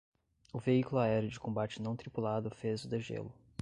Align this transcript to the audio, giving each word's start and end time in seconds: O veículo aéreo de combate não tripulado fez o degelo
O 0.51 0.57
veículo 0.59 0.97
aéreo 0.99 1.29
de 1.29 1.39
combate 1.39 1.79
não 1.79 1.95
tripulado 1.95 2.49
fez 2.49 2.83
o 2.83 2.87
degelo 2.89 3.31